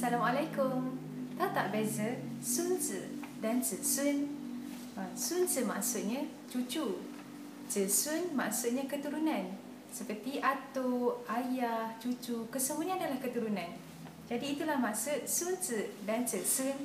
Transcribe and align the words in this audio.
Assalamualaikum. 0.00 0.96
Tahu 1.36 1.52
tak 1.52 1.76
beza 1.76 2.08
sunzi 2.40 3.20
dan 3.36 3.60
zisun? 3.60 4.32
Ha, 4.96 5.04
sunzi 5.12 5.60
maksudnya 5.68 6.24
cucu. 6.48 7.04
Zisun 7.68 8.32
maksudnya 8.32 8.88
keturunan. 8.88 9.52
Seperti 9.92 10.40
atuk, 10.40 11.20
ayah, 11.28 11.92
cucu, 12.00 12.48
kesemuanya 12.48 12.96
adalah 12.96 13.20
keturunan. 13.20 13.76
Jadi 14.24 14.56
itulah 14.56 14.80
maksud 14.80 15.28
sunzi 15.28 15.92
dan 16.08 16.24
zisun. 16.24 16.80